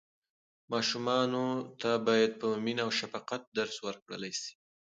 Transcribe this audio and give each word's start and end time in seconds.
ماشومانو 0.71 1.45
ته 1.81 1.91
باید 2.07 2.31
په 2.41 2.47
مینه 2.65 2.81
او 2.85 2.91
شفقت 2.99 3.41
درس 3.57 3.75
ورکړل 3.87 4.23
سي. 4.41 4.53